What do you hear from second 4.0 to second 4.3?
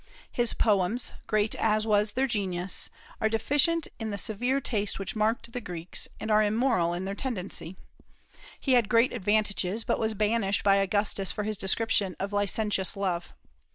the